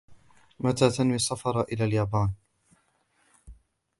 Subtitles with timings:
[0.59, 2.31] متى تنوي السفر إلى اليابان؟